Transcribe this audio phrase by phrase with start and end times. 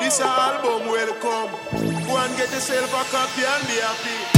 [0.00, 1.52] This album welcome.
[2.06, 4.37] Go and get yourself a copy and be happy.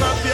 [0.00, 0.25] up